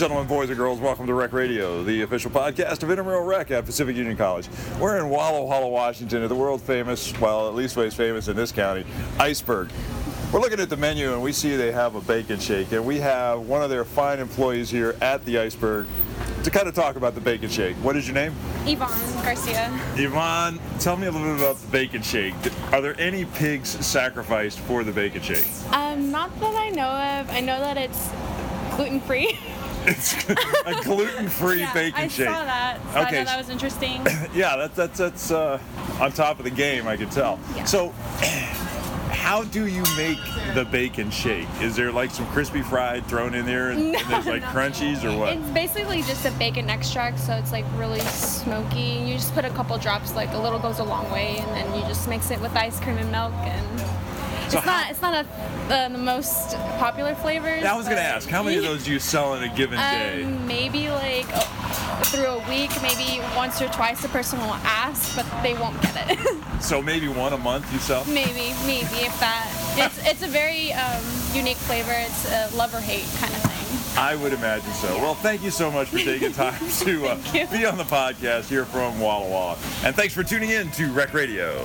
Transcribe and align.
gentlemen, 0.00 0.26
boys 0.26 0.48
and 0.48 0.56
girls, 0.56 0.80
welcome 0.80 1.06
to 1.06 1.12
Rec 1.12 1.34
Radio, 1.34 1.84
the 1.84 2.00
official 2.00 2.30
podcast 2.30 2.82
of 2.82 2.88
Intramural 2.88 3.22
Rec 3.22 3.50
at 3.50 3.66
Pacific 3.66 3.94
Union 3.94 4.16
College. 4.16 4.48
We're 4.80 4.96
in 4.96 5.10
Walla 5.10 5.44
Walla, 5.44 5.68
Washington, 5.68 6.22
at 6.22 6.30
the 6.30 6.34
world 6.34 6.62
famous, 6.62 7.12
well, 7.20 7.46
at 7.46 7.54
least 7.54 7.76
ways 7.76 7.92
famous 7.92 8.28
in 8.28 8.34
this 8.34 8.50
county, 8.50 8.86
Iceburg. 9.18 9.70
We're 10.32 10.40
looking 10.40 10.58
at 10.58 10.70
the 10.70 10.78
menu 10.78 11.12
and 11.12 11.22
we 11.22 11.32
see 11.32 11.54
they 11.56 11.70
have 11.70 11.96
a 11.96 12.00
bacon 12.00 12.40
shake, 12.40 12.72
and 12.72 12.86
we 12.86 12.98
have 13.00 13.40
one 13.40 13.62
of 13.62 13.68
their 13.68 13.84
fine 13.84 14.20
employees 14.20 14.70
here 14.70 14.96
at 15.02 15.22
the 15.26 15.34
Iceburg 15.34 15.86
to 16.44 16.50
kind 16.50 16.66
of 16.66 16.74
talk 16.74 16.96
about 16.96 17.14
the 17.14 17.20
bacon 17.20 17.50
shake. 17.50 17.76
What 17.76 17.94
is 17.96 18.08
your 18.08 18.14
name? 18.14 18.32
Yvonne 18.64 19.22
Garcia. 19.22 19.68
Yvonne, 19.96 20.58
tell 20.78 20.96
me 20.96 21.08
a 21.08 21.10
little 21.10 21.34
bit 21.34 21.44
about 21.44 21.56
the 21.56 21.68
bacon 21.68 22.00
shake. 22.00 22.34
Are 22.72 22.80
there 22.80 22.98
any 22.98 23.26
pigs 23.26 23.68
sacrificed 23.84 24.60
for 24.60 24.82
the 24.82 24.92
bacon 24.92 25.20
shake? 25.20 25.44
Um, 25.72 26.10
not 26.10 26.34
that 26.40 26.54
I 26.54 26.70
know 26.70 26.88
of. 26.88 27.30
I 27.30 27.40
know 27.40 27.60
that 27.60 27.76
it's 27.76 28.08
gluten 28.76 29.00
free. 29.00 29.38
It's 29.86 30.12
a 30.66 30.74
gluten-free 30.84 31.60
yeah, 31.60 31.72
bacon 31.72 32.00
I 32.04 32.08
shake. 32.08 32.26
saw 32.28 32.44
that. 32.44 32.78
So 32.92 33.00
Okay. 33.00 33.00
I 33.00 33.24
thought 33.24 33.26
that 33.26 33.38
was 33.38 33.48
interesting. 33.48 34.06
Yeah, 34.34 34.56
that's 34.56 34.76
that's 34.76 34.98
that's 34.98 35.30
uh, 35.30 35.58
on 36.00 36.12
top 36.12 36.38
of 36.38 36.44
the 36.44 36.50
game. 36.50 36.86
I 36.86 36.96
can 36.96 37.08
tell. 37.10 37.38
Yeah. 37.56 37.64
So, 37.64 37.88
how 39.10 39.42
do 39.44 39.66
you 39.66 39.82
make 39.96 40.18
the 40.54 40.64
bacon 40.70 41.10
shake? 41.10 41.48
Is 41.60 41.74
there 41.76 41.90
like 41.90 42.10
some 42.10 42.26
crispy 42.28 42.62
fried 42.62 43.06
thrown 43.06 43.34
in 43.34 43.44
there, 43.46 43.70
and, 43.70 43.96
and 43.96 44.06
there's 44.10 44.26
like 44.26 44.42
no. 44.42 44.48
crunchies 44.48 45.02
or 45.02 45.16
what? 45.18 45.32
It's 45.36 45.50
basically 45.50 46.02
just 46.02 46.24
a 46.26 46.30
bacon 46.32 46.68
extract, 46.70 47.18
so 47.18 47.32
it's 47.34 47.50
like 47.52 47.64
really 47.76 48.00
smoky. 48.00 48.80
You 49.06 49.14
just 49.14 49.34
put 49.34 49.44
a 49.44 49.50
couple 49.50 49.76
drops, 49.78 50.14
like 50.14 50.30
a 50.32 50.38
little 50.38 50.58
goes 50.58 50.78
a 50.78 50.84
long 50.84 51.10
way, 51.10 51.38
and 51.38 51.48
then 51.54 51.74
you 51.74 51.80
just 51.88 52.06
mix 52.08 52.30
it 52.30 52.40
with 52.40 52.54
ice 52.54 52.78
cream 52.80 52.98
and 52.98 53.10
milk. 53.10 53.32
And 53.34 53.80
So 54.50 54.58
it's 54.58 54.66
how- 54.66 54.80
not 54.80 54.90
it's 54.90 55.02
not 55.02 55.14
a, 55.14 55.74
uh, 55.74 55.88
the 55.88 55.98
most 55.98 56.56
popular 56.78 57.14
flavors. 57.14 57.64
I 57.64 57.76
was 57.76 57.86
gonna 57.88 58.00
ask, 58.00 58.28
how 58.28 58.42
many 58.42 58.56
of 58.56 58.64
those 58.64 58.84
do 58.84 58.92
you 58.92 58.98
sell 58.98 59.34
in 59.34 59.44
a 59.44 59.54
given 59.54 59.78
day? 59.78 60.24
Um, 60.24 60.46
maybe 60.46 60.90
like 60.90 61.26
oh, 61.34 62.00
through 62.04 62.26
a 62.26 62.38
week, 62.48 62.70
maybe 62.82 63.20
once 63.36 63.62
or 63.62 63.68
twice, 63.68 64.00
the 64.02 64.08
person 64.08 64.38
will 64.40 64.54
ask, 64.64 65.14
but 65.14 65.24
they 65.42 65.54
won't 65.54 65.80
get 65.82 66.10
it. 66.10 66.18
So 66.60 66.82
maybe 66.82 67.08
one 67.08 67.32
a 67.32 67.38
month 67.38 67.72
you 67.72 67.78
sell. 67.78 68.04
maybe, 68.04 68.52
maybe 68.66 69.06
if 69.06 69.18
that. 69.20 69.48
It's 69.78 69.98
it's 70.06 70.22
a 70.22 70.26
very 70.28 70.74
um, 70.74 71.02
unique 71.32 71.56
flavor. 71.56 71.92
It's 71.94 72.30
a 72.30 72.54
love 72.54 72.74
or 72.74 72.80
hate 72.80 73.06
kind 73.18 73.32
of 73.32 73.40
thing. 73.40 73.98
I 73.98 74.14
would 74.16 74.34
imagine 74.34 74.70
so. 74.74 74.94
Well, 74.98 75.14
thank 75.14 75.42
you 75.42 75.50
so 75.50 75.70
much 75.70 75.88
for 75.88 75.96
taking 75.98 76.32
time 76.44 76.60
to 76.80 77.06
uh, 77.06 77.16
be 77.50 77.64
on 77.64 77.78
the 77.78 77.84
podcast 77.84 78.48
here 78.50 78.66
from 78.66 79.00
Walla 79.00 79.26
Walla, 79.30 79.56
and 79.84 79.96
thanks 79.96 80.12
for 80.12 80.22
tuning 80.22 80.50
in 80.50 80.70
to 80.72 80.92
Rec 80.92 81.14
Radio. 81.14 81.56